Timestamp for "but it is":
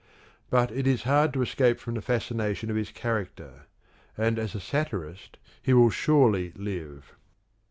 0.49-1.03